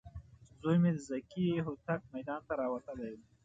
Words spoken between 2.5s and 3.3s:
راوتلی و.